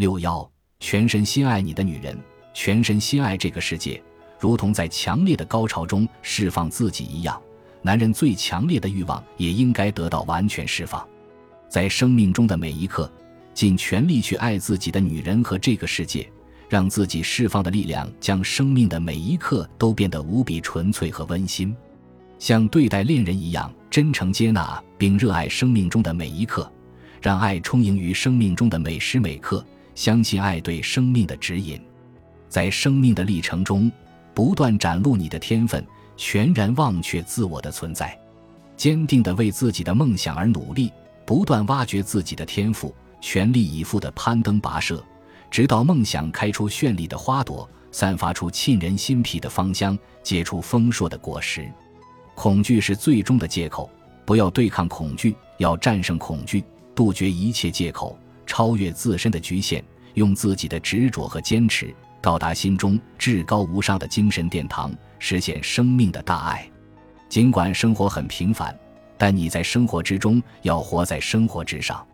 [0.00, 2.18] 六幺，全身心爱你的女人，
[2.54, 4.02] 全身心爱这个世界，
[4.38, 7.38] 如同在强烈的高潮中释放自己一样。
[7.82, 11.06] 男人最强烈的欲望也应该得到完全释放。
[11.68, 13.12] 在生命中的每一刻，
[13.52, 16.26] 尽全力去爱自己的女人和这个世界，
[16.66, 21.76] 让自己释放的力量将生命的每一刻都变得无比纯粹和温馨，
[22.38, 26.72] 像对待恋人一样真诚接纳并热爱生命中的每一刻，
[27.20, 29.62] 让爱充盈于生命中的每时每刻。
[30.00, 31.78] 相信爱对生命的指引，
[32.48, 33.92] 在生命的历程中，
[34.32, 35.86] 不断展露你的天分，
[36.16, 38.18] 全然忘却自我的存在，
[38.78, 40.90] 坚定地为自己的梦想而努力，
[41.26, 45.04] 不断挖掘自己的天赋，全力以赴地攀登跋涉，
[45.50, 51.70] 直到梦想开出绚丽的花朵，散发出沁人心脾的芳香，结出丰硕的果实。
[52.34, 53.90] 恐惧是最终的借口，
[54.24, 56.64] 不要对抗恐惧，要战胜恐惧，
[56.94, 58.18] 杜绝一切借口。
[58.50, 59.80] 超越自身的局限，
[60.14, 66.68] 用自己的执着和坚持，到达心中至高无上的精神殿堂，实现生命的大爱。
[67.28, 68.76] 尽管生活很平凡，
[69.16, 72.04] 但你在生活之中要活在生活之上。